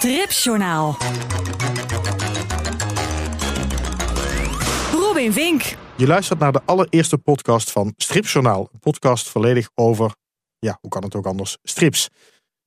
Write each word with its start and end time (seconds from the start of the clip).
Stripjournaal. 0.00 0.96
Robin 4.92 5.32
Vink. 5.32 5.62
Je 5.96 6.06
luistert 6.06 6.38
naar 6.38 6.52
de 6.52 6.60
allereerste 6.64 7.18
podcast 7.18 7.70
van 7.70 7.94
Stripjournaal. 7.96 8.68
Een 8.72 8.78
podcast 8.78 9.28
volledig 9.28 9.70
over, 9.74 10.14
ja, 10.58 10.78
hoe 10.80 10.90
kan 10.90 11.02
het 11.02 11.14
ook 11.14 11.26
anders, 11.26 11.56
strips. 11.62 12.08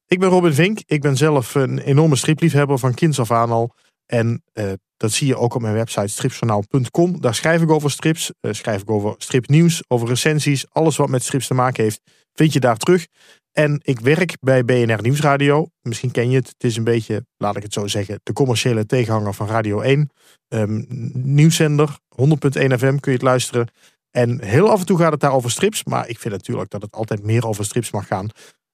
Ik 0.07 0.19
ben 0.19 0.29
Robin 0.29 0.53
Vink. 0.53 0.79
Ik 0.85 1.01
ben 1.01 1.17
zelf 1.17 1.55
een 1.55 1.79
enorme 1.79 2.15
stripliefhebber 2.15 2.79
van 2.79 2.93
kinds 2.93 3.19
af 3.19 3.31
aan 3.31 3.51
al. 3.51 3.75
En 4.05 4.43
uh, 4.53 4.71
dat 4.97 5.11
zie 5.11 5.27
je 5.27 5.37
ook 5.37 5.55
op 5.55 5.61
mijn 5.61 5.73
website 5.73 6.07
stripjournaal.com. 6.07 7.21
Daar 7.21 7.35
schrijf 7.35 7.61
ik 7.61 7.71
over 7.71 7.91
strips, 7.91 8.31
uh, 8.41 8.53
schrijf 8.53 8.81
ik 8.81 8.91
over 8.91 9.15
stripnieuws, 9.17 9.83
over 9.87 10.07
recensies. 10.07 10.65
Alles 10.71 10.97
wat 10.97 11.09
met 11.09 11.23
strips 11.23 11.47
te 11.47 11.53
maken 11.53 11.83
heeft, 11.83 12.01
vind 12.33 12.53
je 12.53 12.59
daar 12.59 12.77
terug. 12.77 13.07
En 13.53 13.79
ik 13.83 13.99
werk 13.99 14.37
bij 14.39 14.65
BNR 14.65 15.01
Nieuwsradio. 15.01 15.67
Misschien 15.81 16.11
ken 16.11 16.29
je 16.29 16.37
het. 16.37 16.47
Het 16.47 16.63
is 16.63 16.75
een 16.75 16.83
beetje, 16.83 17.25
laat 17.37 17.55
ik 17.55 17.63
het 17.63 17.73
zo 17.73 17.87
zeggen, 17.87 18.19
de 18.23 18.33
commerciële 18.33 18.85
tegenhanger 18.85 19.33
van 19.33 19.47
Radio 19.47 19.81
1. 19.81 20.09
Um, 20.47 20.85
nieuwszender, 21.13 21.97
100.1 22.21 22.27
FM 22.51 22.97
kun 22.97 23.11
je 23.11 23.17
het 23.17 23.21
luisteren. 23.21 23.67
En 24.11 24.43
heel 24.43 24.69
af 24.69 24.79
en 24.79 24.85
toe 24.85 24.97
gaat 24.97 25.11
het 25.11 25.19
daar 25.19 25.33
over 25.33 25.51
strips. 25.51 25.83
Maar 25.83 26.09
ik 26.09 26.19
vind 26.19 26.33
natuurlijk 26.33 26.69
dat 26.69 26.81
het 26.81 26.91
altijd 26.91 27.23
meer 27.23 27.47
over 27.47 27.65
strips 27.65 27.91
mag 27.91 28.07
gaan. 28.07 28.29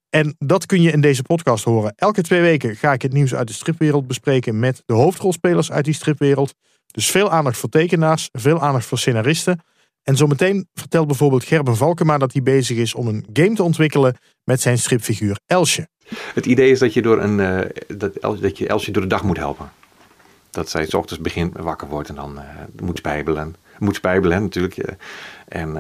En 0.09 0.35
dat 0.37 0.65
kun 0.65 0.81
je 0.81 0.91
in 0.91 1.01
deze 1.01 1.21
podcast 1.21 1.63
horen. 1.63 1.93
Elke 1.95 2.21
twee 2.21 2.41
weken 2.41 2.75
ga 2.75 2.93
ik 2.93 3.01
het 3.01 3.13
nieuws 3.13 3.35
uit 3.35 3.47
de 3.47 3.53
stripwereld 3.53 4.07
bespreken 4.07 4.59
met 4.59 4.83
de 4.85 4.93
hoofdrolspelers 4.93 5.71
uit 5.71 5.85
die 5.85 5.93
stripwereld. 5.93 6.55
Dus 6.91 7.11
veel 7.11 7.31
aandacht 7.31 7.57
voor 7.57 7.69
tekenaars, 7.69 8.29
veel 8.31 8.61
aandacht 8.61 8.85
voor 8.85 8.97
scenaristen. 8.97 9.59
En 10.09 10.17
zometeen 10.17 10.67
vertelt 10.73 11.07
bijvoorbeeld 11.07 11.43
Gerben 11.43 11.75
Valkema 11.75 12.17
dat 12.17 12.33
hij 12.33 12.41
bezig 12.41 12.77
is 12.77 12.93
om 12.93 13.07
een 13.07 13.25
game 13.33 13.55
te 13.55 13.63
ontwikkelen 13.63 14.17
met 14.43 14.61
zijn 14.61 14.77
stripfiguur 14.77 15.39
Elsje. 15.45 15.87
Het 16.33 16.45
idee 16.45 16.71
is 16.71 16.79
dat 16.79 16.93
je, 16.93 17.01
door 17.01 17.21
een, 17.21 17.39
uh, 17.39 17.59
dat, 17.97 18.41
dat 18.41 18.57
je 18.57 18.67
Elsje 18.67 18.91
door 18.91 19.01
de 19.01 19.07
dag 19.07 19.23
moet 19.23 19.37
helpen. 19.37 19.71
Dat 20.49 20.69
zij 20.69 20.85
s 20.85 20.93
ochtends 20.93 21.23
begint 21.23 21.57
wakker 21.57 21.87
wordt 21.87 22.09
en 22.09 22.15
dan 22.15 22.37
uh, 22.37 22.43
moet 22.83 22.97
spijbelen. 22.97 23.55
Moet 23.79 23.95
spijbelen 23.95 24.41
natuurlijk. 24.41 24.77
Uh, 24.77 24.93
en 25.47 25.77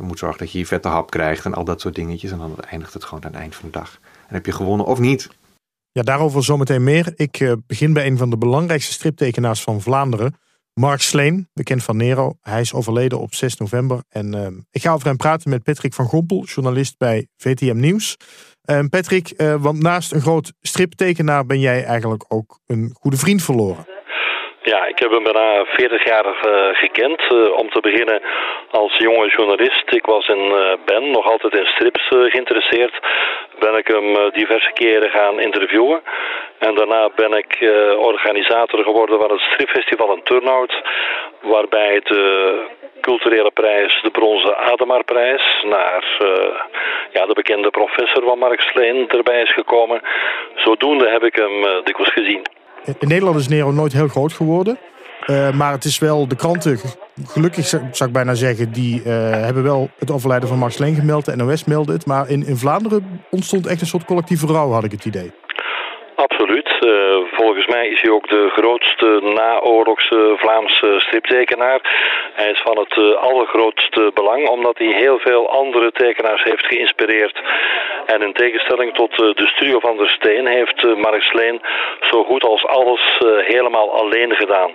moet 0.00 0.18
zorgen 0.18 0.38
dat 0.38 0.52
je 0.52 0.58
je 0.58 0.66
vette 0.66 0.88
hap 0.88 1.10
krijgt 1.10 1.44
en 1.44 1.54
al 1.54 1.64
dat 1.64 1.80
soort 1.80 1.94
dingetjes. 1.94 2.30
En 2.30 2.38
dan 2.38 2.60
eindigt 2.60 2.94
het 2.94 3.04
gewoon 3.04 3.24
aan 3.24 3.30
het 3.30 3.40
eind 3.40 3.54
van 3.54 3.70
de 3.70 3.78
dag. 3.78 3.98
En 4.28 4.34
heb 4.34 4.46
je 4.46 4.52
gewonnen 4.52 4.86
of 4.86 4.98
niet. 4.98 5.28
Ja, 5.92 6.02
daarover 6.02 6.44
zometeen 6.44 6.84
meer. 6.84 7.12
Ik 7.14 7.56
begin 7.66 7.92
bij 7.92 8.06
een 8.06 8.18
van 8.18 8.30
de 8.30 8.38
belangrijkste 8.38 8.92
striptekenaars 8.92 9.62
van 9.62 9.80
Vlaanderen. 9.80 10.34
Mark 10.86 11.00
Sleen, 11.00 11.48
bekend 11.54 11.84
van 11.84 11.96
Nero. 11.96 12.26
Hij 12.42 12.60
is 12.60 12.74
overleden 12.74 13.18
op 13.18 13.32
6 13.32 13.56
november. 13.56 13.98
En 14.10 14.26
uh, 14.34 14.46
ik 14.72 14.82
ga 14.82 14.92
over 14.92 15.06
hem 15.06 15.16
praten 15.16 15.50
met 15.50 15.62
Patrick 15.62 15.94
van 15.94 16.04
Gompel, 16.04 16.44
journalist 16.54 16.98
bij 16.98 17.26
VTM 17.36 17.80
Nieuws. 17.86 18.16
Uh, 18.70 18.78
Patrick, 18.90 19.26
uh, 19.36 19.54
want 19.66 19.82
naast 19.82 20.12
een 20.12 20.20
groot 20.20 20.52
striptekenaar 20.60 21.46
ben 21.46 21.60
jij 21.60 21.84
eigenlijk 21.84 22.24
ook 22.28 22.48
een 22.66 22.90
goede 23.00 23.16
vriend 23.16 23.42
verloren. 23.42 23.84
Ja, 24.62 24.86
ik 24.86 24.98
heb 24.98 25.10
hem 25.10 25.22
bijna 25.22 25.64
40 25.64 26.04
jaar 26.04 26.26
gekend. 26.72 27.20
Uh, 27.32 27.58
om 27.62 27.70
te 27.70 27.80
beginnen 27.80 28.20
als 28.70 28.96
jonge 28.98 29.28
journalist. 29.36 29.94
Ik 29.94 30.06
was 30.06 30.26
en 30.28 30.38
uh, 30.38 30.72
ben 30.84 31.10
nog 31.10 31.26
altijd 31.26 31.54
in 31.54 31.66
strips 31.66 32.08
geïnteresseerd. 32.08 32.94
Ben 33.60 33.76
ik 33.76 33.86
hem 33.86 34.30
diverse 34.32 34.70
keren 34.72 35.10
gaan 35.10 35.40
interviewen. 35.40 36.00
En 36.58 36.74
daarna 36.74 37.10
ben 37.16 37.32
ik 37.32 37.58
organisator 37.98 38.84
geworden 38.84 39.18
van 39.20 39.30
het 39.30 39.40
stripfestival 39.40 40.14
in 40.14 40.22
Turnhout. 40.22 40.82
Waarbij 41.40 42.00
de 42.04 42.22
culturele 43.00 43.50
prijs, 43.50 44.00
de 44.02 44.10
bronzen 44.10 44.56
Ademaarprijs, 44.56 45.42
naar 45.62 46.04
ja, 47.12 47.26
de 47.26 47.34
bekende 47.34 47.70
professor 47.70 48.22
van 48.24 48.38
Mark 48.38 48.60
Sleen 48.60 49.08
erbij 49.08 49.42
is 49.42 49.52
gekomen. 49.52 50.00
Zodoende 50.54 51.10
heb 51.10 51.22
ik 51.22 51.34
hem 51.34 51.84
dikwijls 51.84 52.12
gezien. 52.12 52.42
In 52.84 53.08
Nederland 53.08 53.38
is 53.38 53.48
Nero 53.48 53.70
nooit 53.70 53.92
heel 53.92 54.08
groot 54.08 54.32
geworden. 54.32 54.78
Uh, 55.30 55.50
maar 55.52 55.72
het 55.72 55.84
is 55.84 55.98
wel, 55.98 56.28
de 56.28 56.36
kranten, 56.36 56.78
gelukkig 57.26 57.66
zou 57.66 58.08
ik 58.10 58.12
bijna 58.12 58.34
zeggen, 58.34 58.72
die 58.72 59.02
uh, 59.06 59.12
hebben 59.30 59.62
wel 59.62 59.90
het 59.98 60.10
overlijden 60.12 60.48
van 60.48 60.58
Max 60.58 60.78
Leen 60.78 60.94
gemeld. 60.94 61.24
De 61.24 61.36
NOS 61.36 61.64
meldde 61.64 61.92
het. 61.92 62.06
Maar 62.06 62.28
in, 62.28 62.46
in 62.46 62.56
Vlaanderen 62.56 63.22
ontstond 63.30 63.66
echt 63.66 63.80
een 63.80 63.86
soort 63.86 64.04
collectieve 64.04 64.46
rouw, 64.46 64.70
had 64.70 64.84
ik 64.84 64.90
het 64.90 65.04
idee. 65.04 65.30
Absoluut. 66.14 66.70
Uh, 66.80 67.16
volgens 67.32 67.66
mij 67.66 67.88
is 67.88 68.00
hij 68.02 68.10
ook 68.10 68.28
de 68.28 68.50
grootste 68.56 69.20
naoorlogse 69.34 70.34
Vlaamse 70.36 70.94
striptekenaar. 70.98 71.80
Hij 72.34 72.50
is 72.50 72.60
van 72.64 72.78
het 72.78 73.16
allergrootste 73.16 74.10
belang, 74.14 74.48
omdat 74.48 74.78
hij 74.78 74.86
heel 74.86 75.18
veel 75.18 75.50
andere 75.50 75.92
tekenaars 75.92 76.42
heeft 76.42 76.66
geïnspireerd. 76.66 77.42
En 78.06 78.22
in 78.22 78.32
tegenstelling 78.32 78.94
tot 78.94 79.16
de 79.16 79.50
studio 79.54 79.78
van 79.80 79.96
der 79.96 80.08
Steen 80.08 80.46
heeft 80.46 80.96
Mark 80.96 81.22
Sleen 81.22 81.60
zo 82.00 82.24
goed 82.24 82.44
als 82.44 82.66
alles 82.66 83.18
helemaal 83.46 84.00
alleen 84.00 84.34
gedaan. 84.34 84.70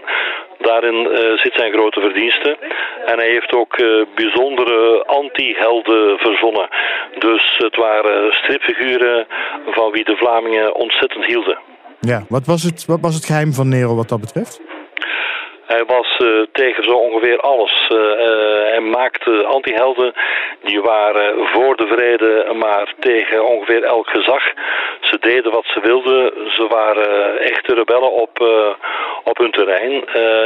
Daarin 0.57 0.95
uh, 0.95 1.37
zit 1.37 1.53
zijn 1.55 1.73
grote 1.73 1.99
verdienste. 1.99 2.57
En 3.05 3.17
hij 3.17 3.29
heeft 3.29 3.53
ook 3.55 3.77
uh, 3.77 4.05
bijzondere 4.15 5.03
anti-helden 5.05 6.17
verzonnen. 6.17 6.67
Dus 7.19 7.55
het 7.57 7.75
waren 7.75 8.33
stripfiguren 8.33 9.27
van 9.65 9.91
wie 9.91 10.03
de 10.03 10.15
Vlamingen 10.15 10.75
ontzettend 10.75 11.25
hielden. 11.25 11.57
Ja, 11.99 12.23
wat 12.29 12.45
was 12.45 12.63
het, 12.63 12.85
wat 12.85 12.99
was 13.01 13.15
het 13.15 13.25
geheim 13.25 13.53
van 13.53 13.69
Nero 13.69 13.95
wat 13.95 14.09
dat 14.09 14.19
betreft? 14.19 14.61
Hij 15.65 15.85
was 15.85 16.19
uh, 16.19 16.45
tegen 16.51 16.83
zo 16.83 16.91
ongeveer 16.91 17.39
alles. 17.39 17.89
Uh, 17.91 17.97
uh, 17.97 18.15
hij 18.71 18.79
maakte 18.79 19.45
antihelden 19.45 20.13
die 20.63 20.81
waren 20.81 21.47
voor 21.47 21.75
de 21.75 21.87
vrede, 21.87 22.53
maar 22.53 22.93
tegen 22.99 23.45
ongeveer 23.45 23.83
elk 23.83 24.07
gezag. 24.09 24.43
Ze 25.01 25.17
deden 25.19 25.51
wat 25.51 25.65
ze 25.65 25.79
wilden. 25.79 26.31
Ze 26.51 26.67
waren 26.67 27.39
echte 27.39 27.73
rebellen 27.73 28.11
op, 28.11 28.39
op 29.25 29.37
hun 29.37 29.51
terrein. 29.51 29.93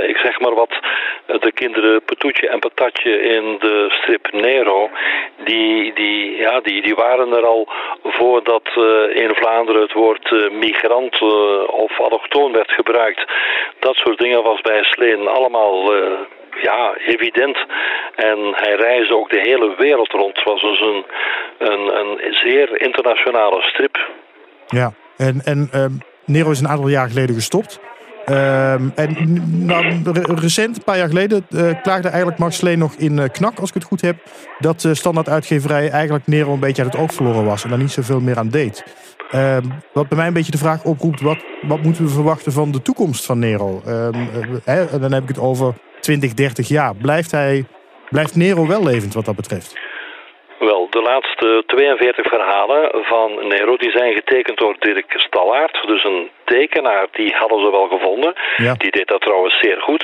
ik 0.09 0.17
zeg 0.17 0.39
maar 0.39 0.53
wat, 0.53 0.79
de 1.25 1.51
kinderen 1.51 2.03
Patoetje 2.03 2.49
en 2.49 2.59
Patatje 2.59 3.21
in 3.21 3.57
de 3.59 3.85
strip 3.89 4.31
Nero, 4.31 4.89
die, 5.43 5.93
die, 5.93 6.35
ja, 6.35 6.59
die, 6.59 6.81
die 6.81 6.95
waren 6.95 7.31
er 7.33 7.45
al 7.45 7.67
voordat 8.03 8.67
in 9.13 9.35
Vlaanderen 9.35 9.81
het 9.81 9.93
woord 9.93 10.51
migrant 10.51 11.21
of 11.67 11.99
allochtoon 11.99 12.51
werd 12.51 12.71
gebruikt. 12.71 13.25
Dat 13.79 13.95
soort 13.95 14.19
dingen 14.19 14.43
was 14.43 14.61
bij 14.61 14.83
Sleen 14.83 15.27
allemaal 15.27 15.95
uh, 15.95 16.11
ja, 16.61 16.93
evident. 16.95 17.57
En 18.15 18.37
hij 18.51 18.75
reisde 18.75 19.15
ook 19.17 19.29
de 19.29 19.39
hele 19.39 19.75
wereld 19.77 20.11
rond. 20.11 20.35
Het 20.35 20.45
was 20.45 20.61
dus 20.61 20.81
een, 20.81 21.05
een, 21.57 21.97
een 21.97 22.33
zeer 22.33 22.81
internationale 22.81 23.61
strip. 23.61 23.97
Ja, 24.67 24.91
en, 25.17 25.41
en 25.45 25.69
uh, 25.73 25.85
Nero 26.25 26.51
is 26.51 26.59
een 26.59 26.67
aantal 26.67 26.87
jaar 26.87 27.07
geleden 27.07 27.35
gestopt. 27.35 27.79
Uh, 28.29 28.73
en 28.73 29.15
nou, 29.65 29.85
recent, 30.35 30.77
een 30.77 30.83
paar 30.83 30.97
jaar 30.97 31.07
geleden, 31.07 31.45
uh, 31.49 31.81
klaagde 31.81 32.07
eigenlijk 32.07 32.39
Max 32.39 32.57
Sleen 32.57 32.79
nog 32.79 32.93
in 32.93 33.17
uh, 33.17 33.23
Knak, 33.31 33.59
als 33.59 33.69
ik 33.69 33.75
het 33.75 33.83
goed 33.83 34.01
heb, 34.01 34.15
dat 34.59 34.83
uh, 34.83 34.93
standaard 34.93 35.29
uitgeverij 35.29 35.89
eigenlijk 35.89 36.27
Nero 36.27 36.53
een 36.53 36.59
beetje 36.59 36.83
uit 36.83 36.93
het 36.93 37.01
oog 37.01 37.13
verloren 37.13 37.45
was 37.45 37.63
en 37.63 37.69
daar 37.69 37.77
niet 37.77 37.91
zoveel 37.91 38.19
meer 38.19 38.37
aan 38.37 38.49
deed. 38.49 38.83
Ehm, 39.31 39.63
wat 39.93 40.07
bij 40.07 40.17
mij 40.17 40.27
een 40.27 40.33
beetje 40.33 40.51
de 40.51 40.57
vraag 40.57 40.83
oproept, 40.83 41.21
wat, 41.21 41.37
wat 41.61 41.81
moeten 41.81 42.03
we 42.03 42.09
verwachten 42.09 42.51
van 42.51 42.71
de 42.71 42.81
toekomst 42.81 43.25
van 43.25 43.39
Nero? 43.39 43.81
Hè, 44.63 44.99
dan 44.99 45.11
heb 45.11 45.23
ik 45.23 45.27
het 45.27 45.39
over 45.39 45.73
20, 45.99 46.33
30 46.33 46.67
jaar. 46.67 46.95
Blijft, 46.95 47.31
hij, 47.31 47.65
blijft 48.09 48.35
Nero 48.35 48.67
wel 48.67 48.83
levend 48.83 49.13
wat 49.13 49.25
dat 49.25 49.35
betreft? 49.35 49.77
Wel, 50.59 50.87
de 50.89 51.01
laatste 51.01 51.63
42 51.65 52.27
verhalen 52.27 52.89
van 53.03 53.47
Nero 53.47 53.77
die 53.77 53.91
zijn 53.91 54.13
getekend 54.13 54.57
door 54.57 54.75
Dirk 54.79 55.13
Stallaert. 55.17 55.83
Dus 55.87 56.03
een 56.03 56.29
tekenaar, 56.53 57.07
die 57.11 57.33
hadden 57.41 57.59
ze 57.63 57.71
wel 57.71 57.87
gevonden. 57.87 58.33
Ja. 58.57 58.73
Die 58.73 58.91
deed 58.91 59.07
dat 59.07 59.21
trouwens 59.21 59.59
zeer 59.59 59.81
goed. 59.81 60.03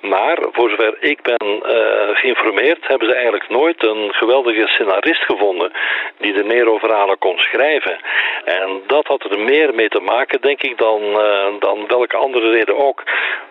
Maar 0.00 0.38
voor 0.52 0.68
zover 0.70 0.96
ik 1.00 1.22
ben 1.22 1.46
uh, 1.46 2.16
geïnformeerd, 2.20 2.86
hebben 2.86 3.08
ze 3.08 3.14
eigenlijk 3.14 3.48
nooit 3.48 3.84
een 3.84 4.12
geweldige 4.12 4.66
scenarist 4.66 5.22
gevonden 5.22 5.72
die 6.18 6.32
de 6.32 6.44
Nero-verhalen 6.44 7.18
kon 7.18 7.38
schrijven. 7.38 7.96
En 8.44 8.68
dat 8.86 9.06
had 9.06 9.24
er 9.24 9.38
meer 9.38 9.74
mee 9.74 9.88
te 9.88 10.00
maken, 10.00 10.40
denk 10.40 10.62
ik, 10.62 10.78
dan, 10.78 11.02
uh, 11.02 11.60
dan 11.60 11.86
welke 11.86 12.16
andere 12.16 12.50
reden 12.50 12.76
ook. 12.78 13.02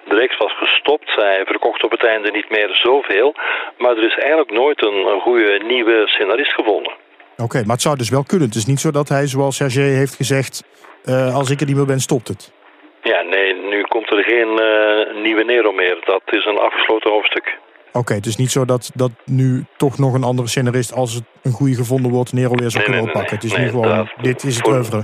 De 0.09 0.15
reeks 0.15 0.37
was 0.37 0.53
gestopt, 0.57 1.15
hij 1.15 1.43
verkocht 1.45 1.83
op 1.83 1.91
het 1.91 2.05
einde 2.05 2.31
niet 2.31 2.49
meer 2.49 2.69
zoveel. 2.73 3.35
Maar 3.77 3.97
er 3.97 4.05
is 4.05 4.17
eigenlijk 4.17 4.51
nooit 4.51 4.85
een, 4.85 5.05
een 5.11 5.21
goede 5.21 5.61
nieuwe 5.63 6.03
scenarist 6.05 6.53
gevonden. 6.53 6.91
Oké, 6.91 7.43
okay, 7.43 7.61
maar 7.61 7.75
het 7.75 7.81
zou 7.81 7.95
dus 7.97 8.09
wel 8.09 8.23
kunnen. 8.23 8.47
Het 8.47 8.57
is 8.57 8.65
niet 8.65 8.79
zo 8.79 8.91
dat 8.91 9.09
hij, 9.09 9.27
zoals 9.27 9.55
Serge 9.55 9.79
heeft 9.79 10.15
gezegd, 10.15 10.63
uh, 11.05 11.35
als 11.35 11.49
ik 11.49 11.59
er 11.59 11.65
niet 11.65 11.75
meer 11.75 11.85
ben, 11.85 11.99
stopt 11.99 12.27
het. 12.27 12.53
Ja, 13.01 13.21
nee, 13.21 13.53
nu 13.53 13.81
komt 13.81 14.11
er 14.11 14.23
geen 14.23 14.49
uh, 14.49 15.23
nieuwe 15.23 15.43
Nero 15.43 15.71
meer. 15.71 15.97
Dat 16.05 16.21
is 16.25 16.45
een 16.45 16.57
afgesloten 16.57 17.11
hoofdstuk. 17.11 17.57
Oké, 17.87 17.97
okay, 17.97 18.17
het 18.17 18.25
is 18.25 18.35
niet 18.35 18.51
zo 18.51 18.65
dat, 18.65 18.91
dat 18.93 19.11
nu 19.25 19.65
toch 19.77 19.97
nog 19.97 20.13
een 20.13 20.23
andere 20.23 20.47
scenarist, 20.47 20.93
als 20.93 21.13
het 21.13 21.23
een 21.43 21.51
goede 21.51 21.75
gevonden 21.75 22.11
wordt, 22.11 22.33
Nero 22.33 22.55
weer 22.55 22.69
zou 22.69 22.83
nee, 22.83 22.83
kunnen 22.83 23.03
nee, 23.03 23.13
oppakken. 23.13 23.37
Nee, 23.37 23.49
het 23.49 23.59
is 23.59 23.63
nu 23.63 23.69
gewoon, 23.69 23.97
dat, 23.97 24.23
dit 24.23 24.43
is 24.43 24.55
het 24.55 24.65
voor, 24.65 24.73
oeuvre. 24.73 25.03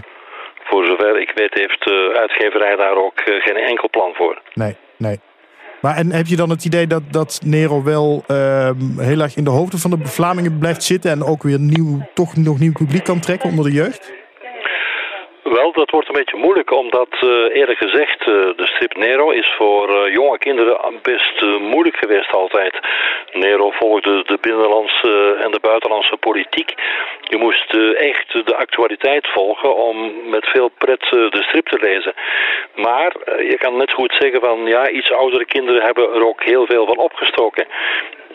Voor 0.63 0.85
zover 0.85 1.21
ik 1.21 1.31
weet 1.35 1.53
heeft 1.53 1.83
de 1.83 2.17
uitgeverij 2.19 2.75
daar 2.75 2.95
ook 2.95 3.21
geen 3.23 3.55
enkel 3.55 3.89
plan 3.89 4.13
voor. 4.13 4.41
Nee, 4.53 4.75
nee. 4.97 5.19
Maar 5.81 5.95
en 5.95 6.11
heb 6.11 6.27
je 6.27 6.35
dan 6.35 6.49
het 6.49 6.65
idee 6.65 6.87
dat, 6.87 7.01
dat 7.11 7.41
Nero 7.45 7.83
wel 7.83 8.23
uh, 8.27 8.69
heel 8.97 9.19
erg 9.19 9.35
in 9.35 9.43
de 9.43 9.49
hoofden 9.49 9.79
van 9.79 9.89
de 9.89 10.05
Vlamingen 10.05 10.57
blijft 10.57 10.83
zitten 10.83 11.11
en 11.11 11.23
ook 11.23 11.43
weer 11.43 11.59
nieuw, 11.59 12.09
toch 12.13 12.35
nog 12.35 12.59
nieuw 12.59 12.71
publiek 12.71 13.03
kan 13.03 13.19
trekken 13.19 13.49
onder 13.49 13.65
de 13.65 13.71
jeugd? 13.71 14.13
Wel, 15.43 15.71
dat 15.71 15.89
wordt 15.89 16.07
een 16.07 16.13
beetje 16.13 16.37
moeilijk, 16.37 16.71
omdat 16.71 17.07
uh, 17.21 17.55
eerlijk 17.55 17.77
gezegd 17.77 18.19
uh, 18.19 18.25
de 18.55 18.67
strip 18.67 18.95
Nero 18.95 19.29
is 19.29 19.53
voor 19.57 19.89
uh, 19.89 20.13
jonge 20.13 20.37
kinderen 20.37 20.99
best 21.01 21.41
moeilijk 21.59 21.95
geweest 21.95 22.33
altijd. 22.33 22.79
Nero 23.31 23.71
volgde 23.71 24.23
de 24.25 24.37
binnenlandse 24.41 25.37
en 25.43 25.51
de 25.51 25.59
buitenlandse 25.61 26.17
politiek. 26.17 26.73
Je 27.21 27.37
moest 27.37 27.73
echt 27.95 28.31
de 28.45 28.55
actualiteit 28.55 29.27
volgen 29.27 29.75
om 29.75 30.11
met 30.29 30.45
veel 30.45 30.69
pret 30.77 31.01
de 31.09 31.43
strip 31.47 31.67
te 31.67 31.79
lezen. 31.79 32.13
Maar 32.75 33.13
je 33.25 33.57
kan 33.57 33.77
net 33.77 33.91
goed 33.91 34.15
zeggen 34.19 34.39
van 34.39 34.65
ja, 34.65 34.89
iets 34.89 35.11
oudere 35.11 35.45
kinderen 35.45 35.81
hebben 35.81 36.13
er 36.13 36.27
ook 36.27 36.43
heel 36.43 36.65
veel 36.65 36.85
van 36.85 36.97
opgestoken. 36.97 37.67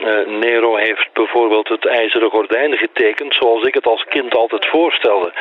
Uh, 0.00 0.40
Nero 0.40 0.76
heeft 0.76 1.08
bijvoorbeeld 1.12 1.68
het 1.68 1.86
ijzeren 1.86 2.30
gordijn 2.30 2.76
getekend 2.76 3.34
zoals 3.34 3.66
ik 3.66 3.74
het 3.74 3.86
als 3.86 4.04
kind 4.08 4.34
altijd 4.34 4.66
voorstelde. 4.66 5.32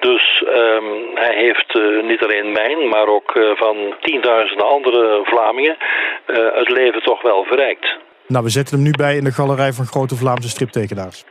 Dus 0.00 0.44
um, 0.46 1.10
hij 1.14 1.34
heeft 1.34 1.74
uh, 1.74 2.02
niet 2.02 2.22
alleen 2.22 2.52
mijn, 2.52 2.88
maar 2.88 3.06
ook 3.06 3.34
uh, 3.34 3.56
van 3.56 3.76
tienduizenden 4.00 4.66
andere 4.66 5.20
Vlamingen 5.24 5.76
het 6.54 6.70
leven 6.70 7.02
toch 7.02 7.22
wel 7.22 7.44
verrijkt. 7.44 7.96
Nou, 8.26 8.44
we 8.44 8.50
zetten 8.50 8.74
hem 8.74 8.84
nu 8.84 8.90
bij 8.90 9.16
in 9.16 9.24
de 9.24 9.32
galerij 9.32 9.72
van 9.72 9.84
grote 9.84 10.16
Vlaamse 10.16 10.48
striptekenaars. 10.48 11.24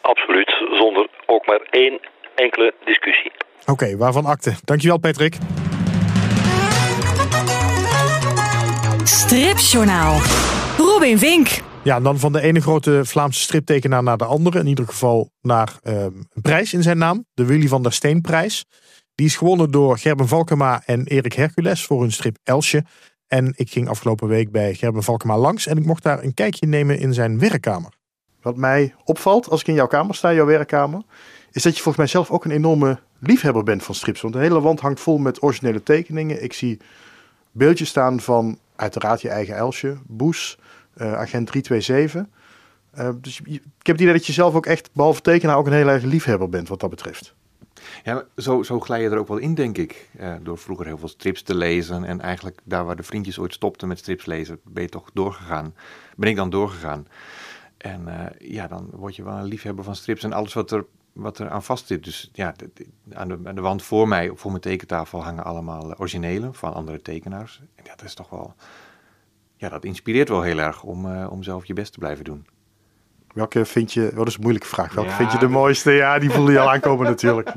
Absoluut, 0.00 0.62
zonder 0.72 1.06
ook 1.26 1.46
maar 1.46 1.60
één 1.70 2.00
enkele 2.34 2.72
discussie. 2.84 3.30
Oké, 3.60 3.70
okay, 3.70 3.96
waarvan 3.96 4.24
akte. 4.24 4.52
Dankjewel 4.64 4.98
Patrick. 4.98 5.34
Stripjournaal. 9.04 10.14
Robin 10.78 11.18
Vink. 11.18 11.48
Ja, 11.88 11.96
en 11.96 12.02
dan 12.02 12.18
van 12.18 12.32
de 12.32 12.40
ene 12.40 12.60
grote 12.60 13.00
Vlaamse 13.04 13.40
striptekenaar 13.40 14.02
naar 14.02 14.16
de 14.16 14.24
andere. 14.24 14.58
In 14.58 14.66
ieder 14.66 14.86
geval 14.86 15.30
naar 15.40 15.78
uh, 15.82 16.02
een 16.02 16.42
prijs 16.42 16.72
in 16.72 16.82
zijn 16.82 16.98
naam. 16.98 17.24
De 17.34 17.44
Willy 17.44 17.68
van 17.68 17.82
der 17.82 17.92
Steenprijs. 17.92 18.64
Die 19.14 19.26
is 19.26 19.36
gewonnen 19.36 19.70
door 19.70 19.98
Gerben 19.98 20.28
Valkema 20.28 20.82
en 20.84 21.06
Erik 21.06 21.32
Hercules 21.32 21.84
voor 21.86 22.00
hun 22.00 22.12
strip 22.12 22.36
Elsje. 22.42 22.84
En 23.26 23.52
ik 23.56 23.70
ging 23.70 23.88
afgelopen 23.88 24.28
week 24.28 24.50
bij 24.50 24.74
Gerben 24.74 25.02
Valkema 25.02 25.38
langs. 25.38 25.66
En 25.66 25.76
ik 25.76 25.84
mocht 25.84 26.02
daar 26.02 26.22
een 26.22 26.34
kijkje 26.34 26.66
nemen 26.66 26.98
in 26.98 27.14
zijn 27.14 27.38
werkkamer. 27.38 27.92
Wat 28.42 28.56
mij 28.56 28.94
opvalt 29.04 29.48
als 29.48 29.60
ik 29.60 29.66
in 29.66 29.74
jouw 29.74 29.86
kamer 29.86 30.14
sta, 30.14 30.32
jouw 30.32 30.46
werkkamer. 30.46 31.02
Is 31.50 31.62
dat 31.62 31.76
je 31.76 31.82
volgens 31.82 31.96
mij 31.96 32.06
zelf 32.06 32.30
ook 32.30 32.44
een 32.44 32.50
enorme 32.50 32.98
liefhebber 33.18 33.62
bent 33.62 33.82
van 33.82 33.94
strips. 33.94 34.20
Want 34.20 34.34
de 34.34 34.40
hele 34.40 34.60
wand 34.60 34.80
hangt 34.80 35.00
vol 35.00 35.18
met 35.18 35.42
originele 35.42 35.82
tekeningen. 35.82 36.42
Ik 36.42 36.52
zie 36.52 36.80
beeldjes 37.52 37.88
staan 37.88 38.20
van 38.20 38.58
uiteraard 38.76 39.20
je 39.20 39.28
eigen 39.28 39.56
Elsje, 39.56 39.96
Boes, 40.06 40.58
Agent 40.98 41.46
327. 41.46 42.26
Uh, 42.98 43.10
dus 43.20 43.40
ik 43.40 43.62
heb 43.62 43.96
het 43.96 44.00
idee 44.00 44.12
dat 44.12 44.26
je 44.26 44.32
zelf 44.32 44.54
ook 44.54 44.66
echt, 44.66 44.90
behalve 44.92 45.20
tekenaar, 45.20 45.56
ook 45.56 45.66
een 45.66 45.72
heel 45.72 45.88
erg 45.88 46.02
liefhebber 46.02 46.48
bent 46.48 46.68
wat 46.68 46.80
dat 46.80 46.90
betreft. 46.90 47.34
Ja, 48.04 48.24
zo, 48.36 48.62
zo 48.62 48.80
glij 48.80 49.02
je 49.02 49.08
er 49.08 49.18
ook 49.18 49.28
wel 49.28 49.36
in, 49.36 49.54
denk 49.54 49.78
ik. 49.78 50.08
Uh, 50.20 50.34
door 50.42 50.58
vroeger 50.58 50.86
heel 50.86 50.98
veel 50.98 51.08
strips 51.08 51.42
te 51.42 51.54
lezen. 51.54 52.04
En 52.04 52.20
eigenlijk 52.20 52.60
daar 52.64 52.84
waar 52.84 52.96
de 52.96 53.02
vriendjes 53.02 53.38
ooit 53.38 53.52
stopten 53.52 53.88
met 53.88 53.98
strips 53.98 54.26
lezen, 54.26 54.60
ben 54.64 54.82
je 54.82 54.88
toch 54.88 55.10
doorgegaan. 55.14 55.74
Ben 56.16 56.28
ik 56.28 56.36
dan 56.36 56.50
doorgegaan. 56.50 57.06
En 57.76 58.32
ja, 58.38 58.66
dan 58.66 58.88
word 58.92 59.16
je 59.16 59.24
wel 59.24 59.36
een 59.36 59.44
liefhebber 59.44 59.84
van 59.84 59.96
strips 59.96 60.24
en 60.24 60.32
alles 60.32 60.54
wat 60.54 60.70
er, 60.70 60.84
wat 61.12 61.38
er 61.38 61.48
aan 61.48 61.62
vast 61.62 61.86
zit. 61.86 62.04
Dus 62.04 62.30
ja, 62.32 62.54
aan, 63.12 63.28
de, 63.28 63.38
aan 63.44 63.54
de 63.54 63.60
wand 63.60 63.82
voor 63.82 64.08
mij, 64.08 64.30
voor 64.34 64.50
mijn 64.50 64.62
tekentafel, 64.62 65.24
hangen 65.24 65.44
allemaal 65.44 65.98
originelen 65.98 66.54
van 66.54 66.74
andere 66.74 67.02
tekenaars. 67.02 67.62
En 67.74 67.84
dat 67.84 68.02
is 68.02 68.14
toch 68.14 68.30
wel 68.30 68.54
ja, 69.58 69.68
dat 69.68 69.84
inspireert 69.84 70.28
wel 70.28 70.42
heel 70.42 70.58
erg 70.58 70.82
om, 70.82 71.06
uh, 71.06 71.30
om 71.30 71.42
zelf 71.42 71.64
je 71.64 71.72
best 71.72 71.92
te 71.92 71.98
blijven 71.98 72.24
doen. 72.24 72.46
Welke 73.34 73.64
vind 73.64 73.92
je, 73.92 74.10
wat 74.14 74.26
is 74.26 74.34
een 74.34 74.40
moeilijke 74.40 74.68
vraag, 74.68 74.94
welke 74.94 75.10
vind 75.10 75.32
je 75.32 75.38
de 75.38 75.48
mooiste? 75.48 75.90
Ja, 75.90 76.18
die 76.18 76.30
voelde 76.30 76.52
je 76.52 76.60
al 76.60 76.70
aankomen 76.70 77.06
natuurlijk. 77.14 77.52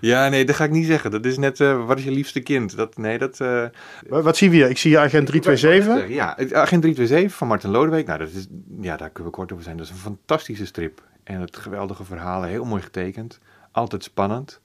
Ja, 0.00 0.28
nee, 0.28 0.44
dat 0.44 0.56
ga 0.56 0.64
ik 0.64 0.70
niet 0.70 0.86
zeggen. 0.86 1.10
Dat 1.10 1.24
is 1.24 1.38
net, 1.38 1.60
uh, 1.60 1.86
wat 1.86 1.98
is 1.98 2.04
je 2.04 2.10
liefste 2.10 2.40
kind? 2.40 2.76
Dat, 2.76 2.96
nee, 2.96 3.18
dat... 3.18 3.40
Uh, 3.40 3.64
wat 4.08 4.36
zien 4.36 4.50
we 4.50 4.56
hier? 4.56 4.70
Ik 4.70 4.78
zie 4.78 4.90
hier 4.90 5.00
Agent 5.00 5.26
327. 5.26 6.16
Ja, 6.16 6.30
Agent 6.36 6.82
327 6.82 7.34
van 7.34 7.48
Martin 7.48 7.70
Lodewijk. 7.70 8.06
Nou, 8.06 8.18
dat 8.18 8.28
is, 8.28 8.46
ja, 8.80 8.96
daar 8.96 9.10
kunnen 9.10 9.32
we 9.32 9.38
kort 9.38 9.52
over 9.52 9.64
zijn. 9.64 9.76
Dat 9.76 9.86
is 9.86 9.92
een 9.92 9.98
fantastische 9.98 10.66
strip. 10.66 11.02
En 11.24 11.40
het 11.40 11.56
geweldige 11.56 12.04
verhalen, 12.04 12.48
heel 12.48 12.64
mooi 12.64 12.82
getekend. 12.82 13.38
Altijd 13.72 14.04
spannend. 14.04 14.60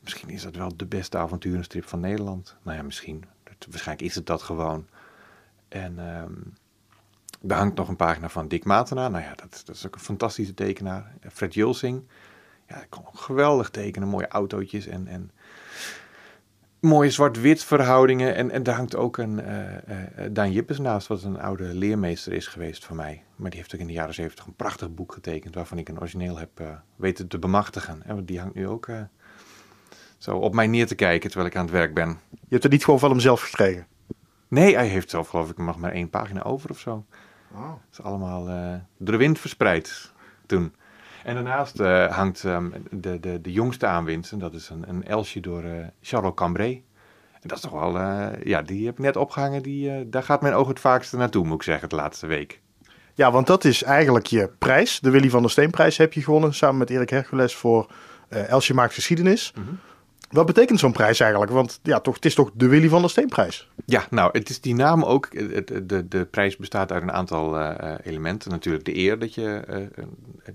Misschien 0.00 0.28
is 0.28 0.42
dat 0.42 0.56
wel 0.56 0.76
de 0.76 0.86
beste 0.86 1.18
avonturenstrip 1.18 1.88
van 1.88 2.00
Nederland. 2.00 2.56
Nou 2.62 2.76
ja, 2.76 2.82
misschien. 2.82 3.24
waarschijnlijk 3.70 4.08
is 4.08 4.14
het 4.14 4.26
dat 4.26 4.42
gewoon. 4.42 4.86
En 5.72 5.98
um, 5.98 6.54
er 7.48 7.56
hangt 7.56 7.76
nog 7.76 7.88
een 7.88 7.96
pagina 7.96 8.28
van 8.28 8.48
Dick 8.48 8.64
Matenaar. 8.64 9.10
Nou 9.10 9.24
ja, 9.24 9.34
dat, 9.34 9.64
is 9.74 9.86
ook 9.86 9.94
een 9.94 10.00
fantastische 10.00 10.54
tekenaar. 10.54 11.12
Fred 11.32 11.54
Julsing. 11.54 12.02
Ja, 12.68 12.84
kon 12.88 13.04
geweldig 13.12 13.70
tekenen. 13.70 14.08
Mooie 14.08 14.28
autootjes 14.28 14.86
en, 14.86 15.06
en 15.06 15.30
mooie 16.80 17.10
zwart-wit 17.10 17.64
verhoudingen. 17.64 18.34
En, 18.34 18.50
en 18.50 18.62
daar 18.62 18.74
hangt 18.74 18.96
ook 18.96 19.16
een 19.16 19.38
uh, 19.38 20.26
Daan 20.30 20.52
Jippes 20.52 20.78
naast, 20.78 21.06
wat 21.06 21.22
een 21.22 21.40
oude 21.40 21.64
leermeester 21.64 22.32
is 22.32 22.46
geweest 22.46 22.84
voor 22.84 22.96
mij. 22.96 23.22
Maar 23.36 23.50
die 23.50 23.58
heeft 23.58 23.74
ook 23.74 23.80
in 23.80 23.86
de 23.86 23.92
jaren 23.92 24.14
zeventig 24.14 24.46
een 24.46 24.56
prachtig 24.56 24.94
boek 24.94 25.12
getekend, 25.12 25.54
waarvan 25.54 25.78
ik 25.78 25.88
een 25.88 25.98
origineel 25.98 26.38
heb 26.38 26.82
weten 26.96 27.28
te 27.28 27.38
bemachtigen. 27.38 28.02
En 28.06 28.24
die 28.24 28.38
hangt 28.38 28.54
nu 28.54 28.68
ook 28.68 28.88
zo 30.18 30.36
op 30.36 30.54
mij 30.54 30.66
neer 30.66 30.86
te 30.86 30.94
kijken 30.94 31.30
terwijl 31.30 31.50
ik 31.50 31.56
aan 31.56 31.64
het 31.64 31.74
werk 31.74 31.94
ben. 31.94 32.08
Je 32.30 32.48
hebt 32.48 32.62
het 32.62 32.72
niet 32.72 32.84
gewoon 32.84 33.00
van 33.00 33.10
hem 33.10 33.20
zelf 33.20 33.42
gekregen? 33.42 33.86
Nee, 34.52 34.74
hij 34.74 34.86
heeft 34.86 35.10
zelf 35.10 35.28
geloof 35.28 35.50
ik 35.50 35.58
nog 35.58 35.78
maar 35.78 35.92
één 35.92 36.10
pagina 36.10 36.42
over 36.42 36.70
of 36.70 36.78
zo. 36.78 37.04
Wow. 37.48 37.66
Dat 37.66 37.78
is 37.92 38.02
allemaal 38.02 38.48
uh, 38.48 38.74
door 38.96 39.12
de 39.12 39.16
wind 39.16 39.38
verspreid 39.38 40.12
toen. 40.46 40.74
En 41.24 41.34
daarnaast 41.34 41.80
uh, 41.80 42.16
hangt 42.16 42.42
um, 42.42 42.72
de, 42.90 43.20
de, 43.20 43.40
de 43.40 43.52
jongste 43.52 43.86
aanwinst. 43.86 44.32
En 44.32 44.38
dat 44.38 44.54
is 44.54 44.68
een, 44.68 44.88
een 44.88 45.04
Elsje 45.04 45.40
door 45.40 45.64
uh, 45.64 45.86
Charles 46.00 46.34
Cambrai. 46.34 46.84
En 47.32 47.48
dat 47.48 47.56
is 47.56 47.60
toch 47.60 47.72
wel, 47.72 47.98
ja, 48.44 48.62
die 48.62 48.86
heb 48.86 48.94
ik 48.94 49.04
net 49.04 49.16
opgehangen. 49.16 49.62
Die, 49.62 50.08
daar 50.08 50.22
gaat 50.22 50.42
mijn 50.42 50.54
oog 50.54 50.68
het 50.68 50.80
vaakste 50.80 51.16
naartoe, 51.16 51.46
moet 51.46 51.56
ik 51.56 51.62
zeggen, 51.62 51.88
de 51.88 51.96
laatste 51.96 52.26
week. 52.26 52.60
Ja, 53.14 53.30
want 53.30 53.46
dat 53.46 53.64
is 53.64 53.82
eigenlijk 53.82 54.26
je 54.26 54.50
prijs. 54.58 55.00
De 55.00 55.10
Willy 55.10 55.30
van 55.30 55.42
der 55.42 55.50
Steenprijs 55.50 55.96
heb 55.96 56.12
je 56.12 56.22
gewonnen 56.22 56.54
samen 56.54 56.78
met 56.78 56.90
Erik 56.90 57.10
Hercules 57.10 57.54
voor 57.54 57.92
Elsje 58.28 58.74
maakt 58.74 58.94
geschiedenis. 58.94 59.52
Mm 59.54 59.78
wat 60.32 60.46
betekent 60.46 60.78
zo'n 60.78 60.92
prijs 60.92 61.20
eigenlijk? 61.20 61.52
Want 61.52 61.80
ja, 61.82 62.00
toch, 62.00 62.14
het 62.14 62.24
is 62.24 62.34
toch 62.34 62.50
de 62.54 62.66
Willy 62.66 62.88
van 62.88 63.00
der 63.00 63.10
Steenprijs? 63.10 63.68
Ja, 63.84 64.06
nou, 64.10 64.30
het 64.32 64.48
is 64.48 64.60
die 64.60 64.74
naam 64.74 65.04
ook. 65.04 65.30
De, 65.30 65.86
de, 65.86 66.08
de 66.08 66.24
prijs 66.24 66.56
bestaat 66.56 66.92
uit 66.92 67.02
een 67.02 67.12
aantal 67.12 67.58
uh, 67.58 67.94
elementen. 68.02 68.50
Natuurlijk 68.50 68.84
de 68.84 68.96
eer 68.96 69.18
dat 69.18 69.34
je 69.34 69.62
uh, 69.68 70.04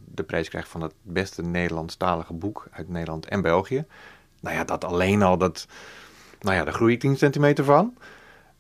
de 0.06 0.24
prijs 0.24 0.50
krijgt 0.50 0.70
van 0.70 0.82
het 0.82 0.94
beste 1.02 1.42
Nederlandstalige 1.42 2.34
boek 2.34 2.68
uit 2.72 2.90
Nederland 2.90 3.26
en 3.26 3.42
België. 3.42 3.86
Nou 4.40 4.56
ja, 4.56 4.64
dat 4.64 4.84
alleen 4.84 5.22
al, 5.22 5.38
dat, 5.38 5.68
nou 6.42 6.56
ja, 6.56 6.64
daar 6.64 6.74
groei 6.74 6.94
ik 6.94 7.00
10 7.00 7.18
centimeter 7.18 7.64
van. 7.64 7.98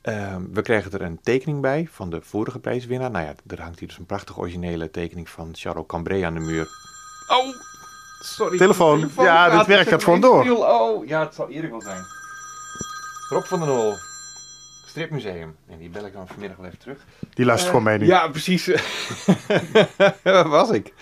Uh, 0.03 0.35
we 0.51 0.61
krijgen 0.61 0.91
er 0.91 1.01
een 1.01 1.19
tekening 1.21 1.61
bij 1.61 1.87
van 1.91 2.09
de 2.09 2.21
vorige 2.21 2.59
prijswinnaar. 2.59 3.11
Nou 3.11 3.25
ja, 3.25 3.33
er 3.47 3.61
hangt 3.61 3.79
hier 3.79 3.87
dus 3.87 3.97
een 3.97 4.05
prachtige 4.05 4.39
originele 4.39 4.91
tekening 4.91 5.29
van 5.29 5.49
Charles 5.53 5.85
Cambrai 5.87 6.21
aan 6.21 6.33
de 6.33 6.39
muur. 6.39 6.67
Oh, 7.27 7.55
Sorry. 8.19 8.57
Telefoon. 8.57 9.11
ja, 9.17 9.57
dit 9.57 9.67
werk 9.67 9.87
gaat 9.87 10.03
gewoon 10.03 10.21
door. 10.21 10.57
Oh, 10.57 11.05
ja, 11.05 11.19
het 11.19 11.33
zal 11.35 11.49
Erik 11.49 11.69
wel 11.69 11.81
zijn. 11.81 12.03
Rob 13.29 13.43
van 13.43 13.59
der 13.59 13.67
Nol. 13.67 13.93
Stripmuseum. 14.85 15.55
En 15.67 15.77
die 15.77 15.89
bel 15.89 16.05
ik 16.05 16.13
dan 16.13 16.27
vanmiddag 16.27 16.57
wel 16.57 16.65
even 16.65 16.79
terug. 16.79 17.05
Die 17.33 17.45
luistert 17.45 17.73
uh, 17.73 17.77
gewoon 17.77 17.83
mee 17.83 17.97
nu. 17.97 18.13
Ja, 18.13 18.27
precies. 18.27 18.65
Waar 20.23 20.49
was 20.49 20.69
ik? 20.69 20.93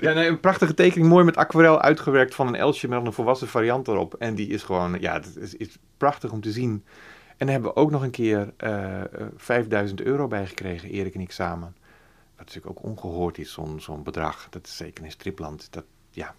Ja, 0.00 0.12
nee, 0.12 0.28
een 0.28 0.40
prachtige 0.40 0.74
tekening. 0.74 1.08
Mooi 1.08 1.24
met 1.24 1.36
aquarel 1.36 1.80
uitgewerkt 1.80 2.34
van 2.34 2.46
een 2.46 2.54
Elsje 2.54 2.88
met 2.88 3.06
een 3.06 3.12
volwassen 3.12 3.48
variant 3.48 3.88
erop. 3.88 4.14
En 4.14 4.34
die 4.34 4.48
is 4.48 4.62
gewoon, 4.62 4.96
ja, 5.00 5.12
het 5.12 5.36
is, 5.36 5.54
is 5.54 5.78
prachtig 5.96 6.30
om 6.30 6.40
te 6.40 6.52
zien. 6.52 6.84
En 7.36 7.46
daar 7.46 7.50
hebben 7.50 7.74
we 7.74 7.80
ook 7.80 7.90
nog 7.90 8.02
een 8.02 8.10
keer 8.10 8.52
uh, 8.64 9.00
eh, 9.00 9.10
5000 9.36 10.00
eh, 10.00 10.06
euro 10.06 10.26
bij 10.26 10.46
gekregen, 10.46 10.90
Erik 10.90 11.14
en 11.14 11.20
ik 11.20 11.32
samen. 11.32 11.76
Wat 12.36 12.46
natuurlijk 12.46 12.78
ook 12.78 12.84
ongehoord 12.84 13.38
is, 13.38 13.52
zo'n 13.52 13.80
zo'n 13.80 14.02
bedrag. 14.02 14.46
Dat 14.50 14.66
is 14.66 14.76
zeker 14.76 15.04
in 15.04 15.10
stripland. 15.10 15.68
Dat, 15.70 15.84
ja, 16.10 16.34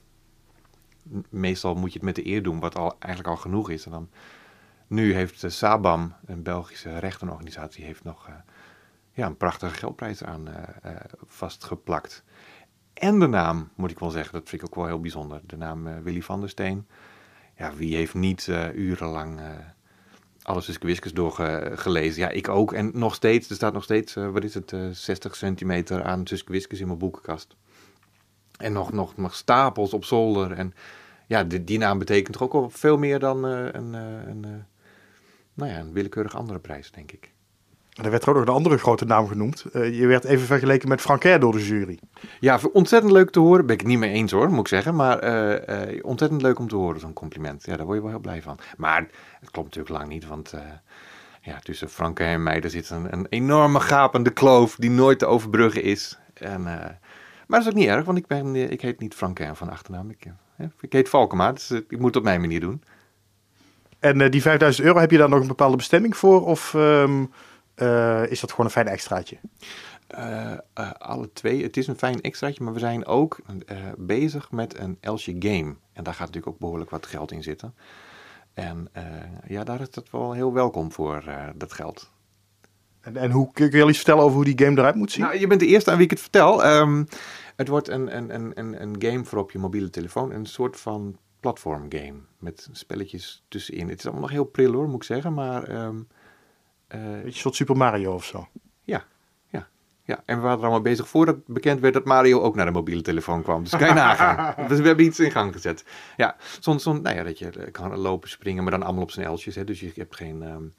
meestal 1.29 1.75
moet 1.75 1.91
je 1.91 1.97
het 1.97 2.05
met 2.05 2.15
de 2.15 2.27
eer 2.27 2.43
doen, 2.43 2.59
wat 2.59 2.75
al, 2.75 2.95
eigenlijk 2.99 3.35
al 3.35 3.41
genoeg 3.41 3.69
is. 3.69 3.85
En 3.85 3.91
dan, 3.91 4.09
nu 4.87 5.13
heeft 5.13 5.43
uh, 5.43 5.51
Sabam, 5.51 6.13
een 6.25 6.43
Belgische 6.43 6.99
rechtenorganisatie, 6.99 7.85
heeft 7.85 8.03
nog 8.03 8.27
uh, 8.27 8.35
ja, 9.11 9.25
een 9.25 9.37
prachtige 9.37 9.75
geldprijs 9.75 10.23
aan 10.23 10.47
uh, 10.47 10.93
vastgeplakt. 11.27 12.23
En 12.93 13.19
de 13.19 13.27
naam, 13.27 13.69
moet 13.75 13.91
ik 13.91 13.99
wel 13.99 14.09
zeggen, 14.09 14.33
dat 14.33 14.49
vind 14.49 14.61
ik 14.61 14.67
ook 14.67 14.75
wel 14.75 14.85
heel 14.85 14.99
bijzonder. 14.99 15.41
De 15.45 15.57
naam 15.57 16.03
Willy 16.03 16.21
van 16.21 16.39
der 16.39 16.49
Steen. 16.49 16.87
Ja, 17.57 17.73
wie 17.73 17.95
heeft 17.95 18.13
niet 18.13 18.47
urenlang 18.73 19.39
alles 20.41 20.77
Wiskus 20.77 21.13
doorgelezen? 21.13 22.21
Ja, 22.21 22.29
ik 22.29 22.49
ook. 22.49 22.73
En 22.73 22.91
nog 22.93 23.15
steeds, 23.15 23.49
er 23.49 23.55
staat 23.55 23.73
nog 23.73 23.83
steeds, 23.83 24.13
wat 24.13 24.43
is 24.43 24.53
het, 24.53 24.75
60 24.91 25.35
centimeter 25.35 26.03
aan 26.03 26.27
Suske 26.27 26.65
in 26.67 26.87
mijn 26.87 26.97
boekenkast. 26.97 27.55
En 28.57 28.73
nog, 28.73 28.91
nog, 28.91 29.17
nog 29.17 29.35
stapels 29.35 29.93
op 29.93 30.05
zolder. 30.05 30.51
En 30.51 30.73
ja, 31.27 31.43
die, 31.43 31.63
die 31.63 31.77
naam 31.77 31.99
betekent 31.99 32.33
toch 32.33 32.43
ook 32.43 32.53
wel 32.53 32.69
veel 32.69 32.97
meer 32.97 33.19
dan 33.19 33.51
uh, 33.51 33.65
een, 33.71 33.93
uh, 33.93 34.27
een, 34.27 34.43
uh, 34.45 34.51
nou 35.53 35.71
ja, 35.71 35.79
een 35.79 35.93
willekeurig 35.93 36.35
andere 36.35 36.59
prijs, 36.59 36.91
denk 36.91 37.11
ik. 37.11 37.33
Er 38.03 38.11
werd 38.11 38.27
ook 38.27 38.35
nog 38.35 38.43
een 38.43 38.53
andere 38.53 38.77
grote 38.77 39.05
naam 39.05 39.27
genoemd. 39.27 39.65
Uh, 39.73 39.99
je 39.99 40.07
werd 40.07 40.23
even 40.23 40.45
vergeleken 40.45 40.89
met 40.89 41.01
Francaire 41.01 41.39
door 41.39 41.51
de 41.51 41.65
jury. 41.65 41.99
Ja, 42.39 42.59
ontzettend 42.73 43.11
leuk 43.11 43.29
te 43.29 43.39
horen. 43.39 43.65
Ben 43.65 43.75
ik 43.75 43.81
het 43.81 43.89
niet 43.89 43.99
mee 43.99 44.13
eens 44.13 44.31
hoor, 44.31 44.49
moet 44.49 44.59
ik 44.59 44.67
zeggen. 44.67 44.95
Maar 44.95 45.23
uh, 45.23 45.91
uh, 45.93 45.99
ontzettend 46.03 46.41
leuk 46.41 46.59
om 46.59 46.67
te 46.67 46.75
horen, 46.75 46.99
zo'n 46.99 47.13
compliment. 47.13 47.65
Ja, 47.65 47.75
daar 47.75 47.85
word 47.85 47.97
je 47.97 48.03
wel 48.03 48.11
heel 48.11 48.21
blij 48.21 48.41
van. 48.41 48.59
Maar 48.77 49.07
het 49.39 49.51
klopt 49.51 49.75
natuurlijk 49.75 49.97
lang 49.97 50.07
niet, 50.07 50.27
want 50.27 50.53
ja, 51.41 51.59
tussen 51.59 51.89
Francaire 51.89 52.35
en 52.35 52.43
mij 52.43 52.59
daar 52.59 52.69
zit 52.69 52.89
een, 52.89 53.13
een, 53.13 53.27
enorme 53.29 53.79
gapende 53.79 54.29
kloof 54.29 54.75
die 54.75 54.89
nooit 54.89 55.19
te 55.19 55.25
overbruggen 55.25 55.83
is. 55.83 56.19
En, 56.33 56.67
maar 57.47 57.59
dat 57.59 57.67
is 57.67 57.73
ook 57.73 57.79
niet 57.79 57.89
erg, 57.89 58.05
want 58.05 58.17
ik, 58.17 58.27
ben, 58.27 58.71
ik 58.71 58.81
heet 58.81 58.99
niet 58.99 59.13
Francaire 59.13 59.55
van 59.55 59.69
achternaam. 59.69 60.09
Ik, 60.09 60.25
ik 60.81 60.93
heet 60.93 61.09
Valkema, 61.09 61.51
dus 61.51 61.71
ik 61.71 61.91
moet 61.91 62.05
het 62.05 62.15
op 62.15 62.23
mijn 62.23 62.41
manier 62.41 62.59
doen. 62.59 62.83
En 63.99 64.31
die 64.31 64.41
5000 64.41 64.85
euro, 64.85 64.99
heb 64.99 65.11
je 65.11 65.17
daar 65.17 65.29
nog 65.29 65.41
een 65.41 65.47
bepaalde 65.47 65.77
bestemming 65.77 66.17
voor? 66.17 66.45
Of... 66.45 66.73
Um 66.73 67.31
uh, 67.75 68.31
is 68.31 68.39
dat 68.39 68.49
gewoon 68.49 68.65
een 68.65 68.71
fijn 68.71 68.87
extraatje? 68.87 69.37
Uh, 70.17 70.57
alle 70.97 71.33
twee. 71.33 71.63
Het 71.63 71.77
is 71.77 71.87
een 71.87 71.97
fijn 71.97 72.21
extraatje, 72.21 72.63
maar 72.63 72.73
we 72.73 72.79
zijn 72.79 73.05
ook 73.05 73.39
bezig 73.97 74.51
met 74.51 74.79
een 74.79 74.97
Elsje 74.99 75.35
game. 75.39 75.75
En 75.93 76.03
daar 76.03 76.13
gaat 76.13 76.27
natuurlijk 76.27 76.47
ook 76.47 76.59
behoorlijk 76.59 76.89
wat 76.89 77.05
geld 77.05 77.31
in 77.31 77.43
zitten. 77.43 77.75
En 78.53 78.89
ja, 79.47 79.63
daar 79.63 79.81
is 79.81 79.87
het 79.91 80.11
wel 80.11 80.31
heel 80.31 80.53
welkom 80.53 80.91
voor, 80.91 81.23
dat 81.55 81.73
geld. 81.73 82.11
En, 83.05 83.17
en 83.17 83.31
hoe 83.31 83.51
kun 83.53 83.71
je 83.71 83.87
iets 83.87 83.97
vertellen 83.97 84.23
over 84.23 84.35
hoe 84.35 84.55
die 84.55 84.65
game 84.65 84.79
eruit 84.79 84.95
moet 84.95 85.11
zien? 85.11 85.23
Nou, 85.23 85.39
je 85.39 85.47
bent 85.47 85.59
de 85.59 85.67
eerste 85.67 85.91
aan 85.91 85.95
wie 85.95 86.05
ik 86.05 86.11
het 86.11 86.21
vertel. 86.21 86.65
Um, 86.65 87.07
het 87.55 87.67
wordt 87.67 87.87
een, 87.87 88.17
een, 88.17 88.59
een, 88.59 88.81
een 88.81 88.95
game 88.99 89.25
voor 89.25 89.39
op 89.39 89.51
je 89.51 89.59
mobiele 89.59 89.89
telefoon. 89.89 90.31
Een 90.31 90.45
soort 90.45 90.79
van 90.79 91.17
platform 91.39 91.85
game. 91.89 92.15
Met 92.39 92.69
spelletjes 92.71 93.43
tussenin. 93.47 93.89
Het 93.89 93.97
is 93.97 94.03
allemaal 94.03 94.21
nog 94.21 94.31
heel 94.31 94.43
pril 94.43 94.73
hoor, 94.73 94.87
moet 94.87 94.95
ik 94.95 95.03
zeggen. 95.03 95.33
Maar 95.33 95.85
um, 95.85 96.07
uh, 96.95 97.21
Beetje 97.23 97.39
soort 97.39 97.55
Super 97.55 97.77
Mario 97.77 98.13
of 98.13 98.25
zo. 98.25 98.47
Ja, 98.83 99.05
ja, 99.47 99.67
ja. 100.03 100.23
En 100.25 100.35
we 100.35 100.41
waren 100.41 100.57
er 100.57 100.63
allemaal 100.63 100.81
bezig 100.81 101.07
voordat 101.07 101.47
bekend 101.47 101.79
werd 101.79 101.93
dat 101.93 102.05
Mario 102.05 102.41
ook 102.41 102.55
naar 102.55 102.65
de 102.65 102.71
mobiele 102.71 103.01
telefoon 103.01 103.41
kwam. 103.41 103.63
Dus 103.63 103.71
kan 103.71 103.87
je 103.87 103.93
nagaan. 103.93 104.55
dus 104.67 104.79
we 104.79 104.87
hebben 104.87 105.05
iets 105.05 105.19
in 105.19 105.31
gang 105.31 105.53
gezet. 105.53 105.85
Ja, 106.17 106.35
soms, 106.59 106.83
soms 106.83 107.01
nou 107.01 107.15
ja, 107.15 107.23
dat 107.23 107.39
je 107.39 107.49
eh, 107.49 107.71
kan 107.71 107.97
lopen, 107.97 108.29
springen, 108.29 108.63
maar 108.63 108.71
dan 108.71 108.83
allemaal 108.83 109.03
op 109.03 109.11
zijn 109.11 109.25
eltjes. 109.25 109.55
Hè. 109.55 109.63
Dus 109.63 109.79
je 109.79 109.91
hebt 109.95 110.15
geen, 110.15 110.41
um, 110.41 110.73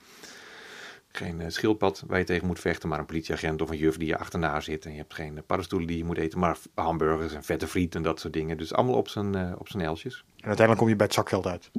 geen 1.16 1.40
uh, 1.40 1.46
schildpad 1.48 2.04
waar 2.06 2.18
je 2.18 2.24
tegen 2.24 2.46
moet 2.46 2.60
vechten, 2.60 2.88
maar 2.88 2.98
een 2.98 3.06
politieagent 3.06 3.62
of 3.62 3.70
een 3.70 3.76
juf 3.76 3.96
die 3.96 4.06
je 4.06 4.18
achterna 4.18 4.60
zit. 4.60 4.84
En 4.84 4.90
je 4.90 4.96
hebt 4.96 5.14
geen 5.14 5.42
paddenstoelen 5.46 5.88
die 5.88 5.96
je 5.96 6.04
moet 6.04 6.18
eten, 6.18 6.38
maar 6.38 6.56
hamburgers 6.74 7.34
en 7.34 7.44
vette 7.44 7.66
friet 7.66 7.94
en 7.94 8.02
dat 8.02 8.20
soort 8.20 8.32
dingen. 8.32 8.56
Dus 8.56 8.72
allemaal 8.72 8.94
op 8.94 9.08
zijn, 9.08 9.36
uh, 9.36 9.52
op 9.58 9.68
zijn 9.68 9.82
eltjes. 9.82 10.24
En 10.36 10.46
uiteindelijk 10.46 10.78
kom 10.78 10.88
je 10.88 10.96
bij 10.96 11.06
het 11.06 11.14
zakgeld 11.14 11.46
uit. 11.46 11.70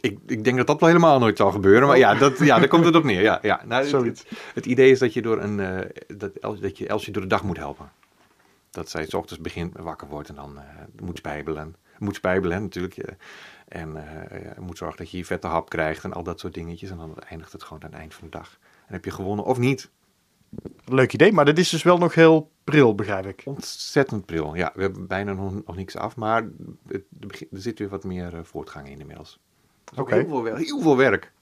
Ik, 0.00 0.18
ik, 0.26 0.44
denk 0.44 0.56
dat 0.56 0.66
dat 0.66 0.80
wel 0.80 0.88
helemaal 0.88 1.18
nooit 1.18 1.36
zal 1.36 1.50
gebeuren. 1.50 1.88
Maar 1.88 1.98
ja, 1.98 2.14
dat, 2.14 2.38
ja 2.38 2.58
daar 2.58 2.68
komt 2.68 2.84
het 2.84 2.94
op 2.94 3.04
neer. 3.04 3.22
Ja, 3.22 3.38
ja. 3.42 3.62
Nou, 3.64 4.06
het, 4.06 4.26
het, 4.54 4.66
idee 4.66 4.90
is 4.90 4.98
dat 4.98 5.12
je, 5.12 5.22
door 5.22 5.42
een, 5.42 5.58
uh, 5.58 5.78
dat, 6.18 6.60
dat 6.60 6.78
je 6.78 6.86
Elsje 6.86 7.10
door 7.10 7.22
de 7.22 7.28
dag 7.28 7.42
moet 7.42 7.56
helpen. 7.56 7.90
Dat 8.70 8.90
zij 8.90 9.06
s 9.06 9.14
ochtends 9.14 9.42
begint 9.42 9.76
wakker 9.78 10.08
wordt 10.08 10.28
en 10.28 10.34
dan 10.34 10.56
uh, 10.56 10.62
moet 11.02 11.18
spijbelen. 11.18 11.76
Moet 11.98 12.14
spijbelen 12.14 12.62
natuurlijk. 12.62 12.96
Uh, 12.96 13.14
en 13.68 13.96
moet 14.58 14.78
zorgen 14.78 14.98
dat 14.98 15.10
je 15.10 15.16
je 15.16 15.24
vette 15.24 15.46
hap 15.46 15.68
krijgt 15.68 16.04
en 16.04 16.12
al 16.12 16.22
dat 16.22 16.40
soort 16.40 16.54
dingetjes. 16.54 16.90
En 16.90 16.96
dan 16.96 17.18
eindigt 17.18 17.52
het 17.52 17.62
gewoon 17.62 17.82
aan 17.82 17.90
het 17.90 17.98
eind 17.98 18.14
van 18.14 18.24
de 18.24 18.38
dag. 18.38 18.58
En 18.86 18.92
heb 18.92 19.04
je 19.04 19.10
gewonnen 19.10 19.44
of 19.44 19.58
niet. 19.58 19.90
Leuk 20.84 21.12
idee, 21.12 21.32
maar 21.32 21.44
dit 21.44 21.58
is 21.58 21.68
dus 21.68 21.82
wel 21.82 21.98
nog 21.98 22.14
heel 22.14 22.50
pril, 22.64 22.94
begrijp 22.94 23.26
ik. 23.26 23.42
Ontzettend 23.44 24.26
pril, 24.26 24.54
ja. 24.54 24.72
We 24.74 24.82
hebben 24.82 25.06
bijna 25.06 25.32
nog, 25.32 25.64
nog 25.66 25.76
niks 25.76 25.96
af, 25.96 26.16
maar 26.16 26.48
het, 26.88 27.04
er 27.20 27.46
zit 27.50 27.78
weer 27.78 27.88
wat 27.88 28.04
meer 28.04 28.32
voortgang 28.42 28.88
in 28.88 29.00
inmiddels. 29.00 29.40
Oké. 29.96 30.14
Heel, 30.14 30.44
veel, 30.44 30.54
heel 30.54 30.80
veel 30.80 30.96
werk. 30.96 31.32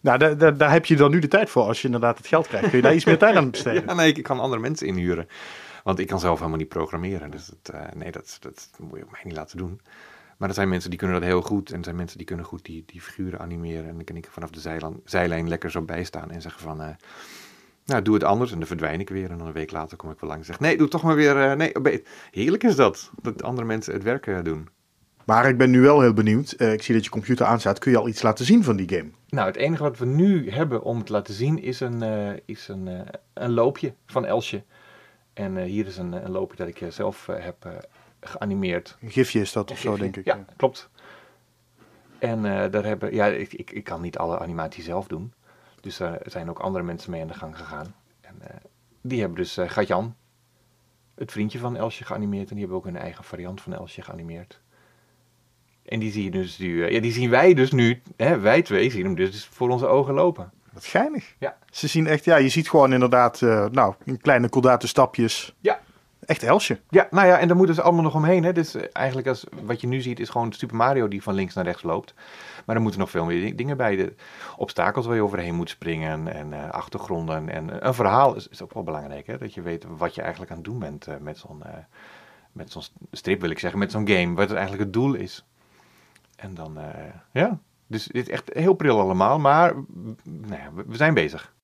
Nou, 0.00 0.18
daar, 0.18 0.38
daar, 0.38 0.56
daar, 0.56 0.70
heb 0.70 0.86
je 0.86 0.96
dan 0.96 1.10
nu 1.10 1.18
de 1.18 1.28
tijd 1.28 1.50
voor 1.50 1.62
als 1.62 1.80
je 1.80 1.86
inderdaad 1.86 2.18
het 2.18 2.26
geld 2.26 2.46
krijgt. 2.46 2.68
Kun 2.68 2.76
je 2.76 2.82
daar 2.82 2.94
iets 2.94 3.04
meer 3.04 3.18
tijd 3.18 3.36
aan 3.36 3.50
besteden? 3.60 3.84
Ja, 3.86 3.94
nee, 3.94 4.12
ik 4.12 4.22
kan 4.22 4.40
andere 4.40 4.60
mensen 4.60 4.86
inhuren. 4.86 5.28
Want 5.82 5.98
ik 5.98 6.06
kan 6.06 6.20
zelf 6.20 6.38
helemaal 6.38 6.58
niet 6.58 6.68
programmeren. 6.68 7.30
Dus 7.30 7.46
het, 7.46 7.74
uh, 7.74 7.80
nee, 7.94 8.10
dat, 8.10 8.36
dat 8.40 8.70
moet 8.78 8.98
je 8.98 9.04
mij 9.10 9.20
niet 9.24 9.36
laten 9.36 9.56
doen. 9.56 9.80
Maar 10.38 10.48
er 10.48 10.54
zijn 10.54 10.68
mensen 10.68 10.90
die 10.90 10.98
kunnen 10.98 11.20
dat 11.20 11.28
heel 11.28 11.42
goed. 11.42 11.70
En 11.70 11.78
er 11.78 11.84
zijn 11.84 11.96
mensen 11.96 12.18
die 12.18 12.26
kunnen 12.26 12.44
goed 12.44 12.64
die, 12.64 12.82
die 12.86 13.00
figuren 13.00 13.40
animeren. 13.40 13.88
En 13.88 13.94
dan 13.94 14.04
kan 14.04 14.16
ik 14.16 14.28
vanaf 14.30 14.50
de 14.50 14.60
zijlijn, 14.60 15.00
zijlijn 15.04 15.48
lekker 15.48 15.70
zo 15.70 15.82
bijstaan 15.82 16.30
en 16.30 16.42
zeggen 16.42 16.62
van... 16.62 16.80
Uh, 16.80 16.88
nou, 17.84 18.02
doe 18.02 18.14
het 18.14 18.24
anders. 18.24 18.52
En 18.52 18.58
dan 18.58 18.66
verdwijn 18.66 19.00
ik 19.00 19.08
weer. 19.08 19.30
En 19.30 19.38
dan 19.38 19.46
een 19.46 19.52
week 19.52 19.70
later 19.70 19.96
kom 19.96 20.10
ik 20.10 20.20
wel 20.20 20.30
langs 20.30 20.48
en 20.48 20.54
zeg... 20.54 20.62
Nee, 20.62 20.76
doe 20.76 20.88
toch 20.88 21.02
maar 21.02 21.14
weer... 21.14 21.36
Uh, 21.36 21.52
nee, 21.52 22.02
heerlijk 22.30 22.62
is 22.62 22.76
dat. 22.76 23.10
Dat 23.22 23.42
andere 23.42 23.66
mensen 23.66 23.92
het 23.92 24.02
werk 24.02 24.44
doen. 24.44 24.68
Maar 25.24 25.48
ik 25.48 25.56
ben 25.56 25.70
nu 25.70 25.80
wel 25.80 26.00
heel 26.00 26.12
benieuwd. 26.12 26.54
Uh, 26.58 26.72
ik 26.72 26.82
zie 26.82 26.94
dat 26.94 27.04
je 27.04 27.10
computer 27.10 27.46
aanstaat. 27.46 27.78
Kun 27.78 27.90
je 27.90 27.98
al 27.98 28.08
iets 28.08 28.22
laten 28.22 28.44
zien 28.44 28.64
van 28.64 28.76
die 28.76 28.88
game? 28.88 29.10
Nou, 29.28 29.46
het 29.46 29.56
enige 29.56 29.82
wat 29.82 29.98
we 29.98 30.06
nu 30.06 30.50
hebben 30.50 30.82
om 30.82 30.96
het 30.96 31.06
te 31.06 31.12
laten 31.12 31.34
zien 31.34 31.62
is 31.62 31.80
een, 31.80 32.02
uh, 32.02 32.30
is 32.44 32.68
een, 32.68 32.86
uh, 32.86 33.00
een 33.34 33.52
loopje 33.52 33.94
van 34.06 34.24
Elsje. 34.24 34.62
En 35.32 35.62
hier 35.62 35.86
is 35.86 35.96
een, 35.96 36.12
een 36.12 36.30
loopje 36.30 36.56
dat 36.56 36.68
ik 36.68 36.92
zelf 36.92 37.26
heb 37.26 37.86
geanimeerd. 38.20 38.96
Een 39.00 39.10
gifje 39.10 39.40
is 39.40 39.52
dat 39.52 39.70
of 39.70 39.78
zo, 39.78 39.96
denk 39.96 40.16
ik. 40.16 40.24
Ja, 40.24 40.44
klopt. 40.56 40.90
En 42.18 42.42
daar 42.42 42.84
hebben, 42.84 43.14
ja, 43.14 43.26
ik, 43.26 43.52
ik, 43.52 43.70
ik, 43.70 43.84
kan 43.84 44.00
niet 44.00 44.18
alle 44.18 44.38
animatie 44.38 44.82
zelf 44.82 45.06
doen. 45.06 45.32
Dus 45.80 46.00
er 46.00 46.20
zijn 46.24 46.50
ook 46.50 46.58
andere 46.58 46.84
mensen 46.84 47.10
mee 47.10 47.20
aan 47.20 47.26
de 47.26 47.34
gang 47.34 47.56
gegaan. 47.56 47.94
En 48.20 48.34
die 49.00 49.20
hebben 49.20 49.38
dus 49.38 49.58
Gatjan, 49.66 50.14
het 51.14 51.32
vriendje 51.32 51.58
van 51.58 51.76
Elsje, 51.76 52.04
geanimeerd. 52.04 52.48
En 52.48 52.56
die 52.56 52.64
hebben 52.64 52.76
ook 52.76 52.86
een 52.86 52.96
eigen 52.96 53.24
variant 53.24 53.60
van 53.60 53.74
Elsje 53.74 54.02
geanimeerd. 54.02 54.60
En 55.82 55.98
die, 55.98 56.12
zie 56.12 56.24
je 56.24 56.30
dus 56.30 56.58
nu, 56.58 56.90
ja, 56.90 57.00
die 57.00 57.12
zien 57.12 57.30
wij 57.30 57.54
dus 57.54 57.72
nu, 57.72 58.02
hè, 58.16 58.38
wij 58.38 58.62
twee 58.62 58.90
zien 58.90 59.04
hem 59.04 59.14
dus 59.14 59.46
voor 59.46 59.68
onze 59.68 59.86
ogen 59.86 60.14
lopen. 60.14 60.52
Wat 60.72 60.84
geinig. 60.84 61.34
Ja. 61.38 61.56
Ze 61.70 61.86
zien 61.86 62.06
echt, 62.06 62.24
ja, 62.24 62.36
je 62.36 62.48
ziet 62.48 62.68
gewoon 62.70 62.92
inderdaad, 62.92 63.40
uh, 63.40 63.66
nou, 63.66 63.94
in 64.04 64.20
kleine 64.20 64.48
koldate 64.48 64.88
stapjes. 64.88 65.54
Ja. 65.60 65.80
Echt 66.26 66.42
Elsje. 66.42 66.80
Ja, 66.88 67.06
nou 67.10 67.26
ja, 67.26 67.38
en 67.38 67.48
daar 67.48 67.56
moeten 67.56 67.74
ze 67.74 67.82
allemaal 67.82 68.02
nog 68.02 68.14
omheen. 68.14 68.44
Hè. 68.44 68.52
Dus 68.52 68.74
eigenlijk, 68.74 69.26
als, 69.26 69.44
wat 69.62 69.80
je 69.80 69.86
nu 69.86 70.00
ziet, 70.00 70.20
is 70.20 70.28
gewoon 70.28 70.52
Super 70.52 70.76
Mario 70.76 71.08
die 71.08 71.22
van 71.22 71.34
links 71.34 71.54
naar 71.54 71.64
rechts 71.64 71.82
loopt. 71.82 72.14
Maar 72.64 72.76
er 72.76 72.82
moeten 72.82 73.00
nog 73.00 73.10
veel 73.10 73.24
meer 73.24 73.56
dingen 73.56 73.76
bij. 73.76 73.96
De 73.96 74.14
obstakels 74.56 75.06
waar 75.06 75.14
je 75.14 75.22
overheen 75.22 75.54
moet 75.54 75.70
springen 75.70 76.28
en 76.28 76.52
uh, 76.52 76.70
achtergronden. 76.70 77.48
En 77.48 77.86
een 77.86 77.94
verhaal 77.94 78.36
is, 78.36 78.48
is, 78.48 78.62
ook 78.62 78.74
wel 78.74 78.82
belangrijk. 78.82 79.26
Hè? 79.26 79.38
Dat 79.38 79.54
je 79.54 79.62
weet 79.62 79.84
wat 79.96 80.14
je 80.14 80.20
eigenlijk 80.20 80.50
aan 80.50 80.56
het 80.56 80.66
doen 80.66 80.78
bent 80.78 81.06
uh, 81.08 81.14
met 81.20 81.38
zo'n 81.38 81.62
met 82.52 82.72
zo'n 82.72 82.82
strip, 83.10 83.40
wil 83.40 83.50
ik 83.50 83.58
zeggen. 83.58 83.78
Met 83.78 83.90
zo'n 83.90 84.08
game, 84.08 84.34
wat 84.34 84.48
het 84.48 84.58
eigenlijk 84.58 84.82
het 84.82 84.92
doel 84.92 85.14
is. 85.14 85.46
En 86.36 86.54
dan, 86.54 86.78
ja, 87.32 87.58
dus 87.92 88.06
dit 88.06 88.26
is 88.26 88.32
echt 88.32 88.50
heel 88.52 88.74
pril 88.74 89.00
allemaal, 89.00 89.38
maar 89.38 89.74
nou 90.24 90.60
ja, 90.62 90.72
we, 90.86 90.96
zijn 90.96 91.14
bezig. 91.14 91.54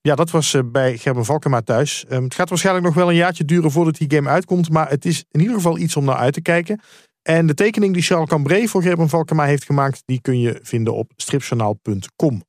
Ja, 0.00 0.14
dat 0.14 0.30
was 0.30 0.52
uh, 0.52 0.62
bij 0.64 0.98
Gerben 0.98 1.24
Valkema 1.24 1.60
thuis. 1.60 2.04
Um, 2.08 2.24
het 2.24 2.34
gaat 2.34 2.48
waarschijnlijk 2.48 2.86
nog 2.86 2.94
wel 2.94 3.08
een 3.08 3.14
jaartje 3.14 3.44
duren 3.44 3.70
voordat 3.70 3.96
die 3.96 4.10
game 4.10 4.28
uitkomt, 4.28 4.70
maar 4.70 4.88
het 4.88 5.04
is 5.04 5.24
in 5.30 5.40
ieder 5.40 5.54
geval 5.54 5.78
iets 5.78 5.96
om 5.96 6.04
naar 6.04 6.16
uit 6.16 6.34
te 6.34 6.42
kijken. 6.42 6.80
En 7.22 7.46
de 7.46 7.54
tekening 7.54 7.94
die 7.94 8.02
Charles 8.02 8.28
Cambrai 8.28 8.68
voor 8.68 8.82
Gerben 8.82 9.08
Valkema 9.08 9.44
heeft 9.44 9.64
gemaakt, 9.64 10.02
die 10.04 10.20
kun 10.20 10.40
je 10.40 10.58
vinden 10.62 10.94
op 10.94 11.12
stripjournaal.com. 11.16 12.44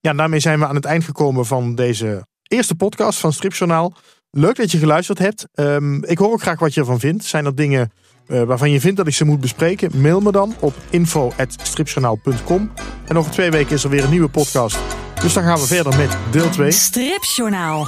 Ja, 0.00 0.12
daarmee 0.12 0.40
zijn 0.40 0.58
we 0.58 0.66
aan 0.66 0.74
het 0.74 0.84
eind 0.84 1.04
gekomen 1.04 1.46
van 1.46 1.74
deze 1.74 2.26
eerste 2.42 2.74
podcast 2.74 3.18
van 3.18 3.32
Stripjournaal. 3.32 3.94
Leuk 4.30 4.56
dat 4.56 4.70
je 4.70 4.78
geluisterd 4.78 5.18
hebt. 5.18 5.46
Um, 5.54 6.04
ik 6.04 6.18
hoor 6.18 6.32
ook 6.32 6.42
graag 6.42 6.58
wat 6.58 6.74
je 6.74 6.80
ervan 6.80 7.00
vindt. 7.00 7.24
Zijn 7.24 7.44
er 7.44 7.54
dingen 7.54 7.92
uh, 8.28 8.42
waarvan 8.42 8.70
je 8.70 8.80
vindt 8.80 8.96
dat 8.96 9.06
ik 9.06 9.14
ze 9.14 9.24
moet 9.24 9.40
bespreken? 9.40 10.00
Mail 10.00 10.20
me 10.20 10.32
dan 10.32 10.54
op 10.60 10.74
info.stripjournaal.com. 10.90 12.70
En 13.04 13.18
over 13.18 13.30
twee 13.30 13.50
weken 13.50 13.74
is 13.74 13.84
er 13.84 13.90
weer 13.90 14.04
een 14.04 14.10
nieuwe 14.10 14.28
podcast. 14.28 14.78
Dus 15.20 15.32
dan 15.32 15.42
gaan 15.42 15.58
we 15.58 15.66
verder 15.66 15.96
met 15.96 16.16
deel 16.30 16.50
2. 16.50 16.70
Stripjournaal. 16.70 17.86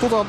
Tot 0.00 0.10
dan. 0.10 0.26